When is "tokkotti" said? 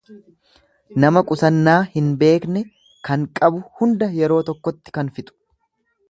4.49-4.95